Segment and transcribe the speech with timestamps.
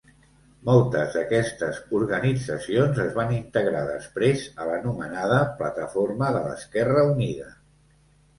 [0.67, 7.53] Moltes d'aquestes organitzacions es van integrar després a l'anomenada Plataforma de l'Esquerra Unida.